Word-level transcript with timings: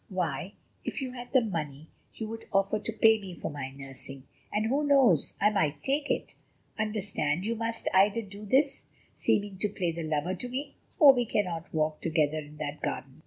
"Why, 0.09 0.53
if 0.83 0.99
you 0.99 1.11
had 1.11 1.31
the 1.31 1.41
money, 1.41 1.87
you 2.15 2.27
would 2.29 2.45
offer 2.51 2.79
to 2.79 2.91
pay 2.91 3.19
me 3.21 3.35
for 3.35 3.51
my 3.51 3.69
nursing, 3.69 4.23
and 4.51 4.65
who 4.65 4.83
knows, 4.83 5.35
I 5.39 5.51
might 5.51 5.83
take 5.83 6.09
it! 6.09 6.33
Understand, 6.79 7.45
you 7.45 7.53
must 7.53 7.87
either 7.93 8.23
do 8.23 8.43
this, 8.47 8.87
seeming 9.13 9.59
to 9.59 9.69
play 9.69 9.91
the 9.91 10.01
lover 10.01 10.33
to 10.33 10.49
me, 10.49 10.73
or 10.97 11.13
we 11.13 11.27
cannot 11.27 11.71
walk 11.71 12.01
together 12.01 12.39
in 12.39 12.57
that 12.57 12.81
garden." 12.81 13.19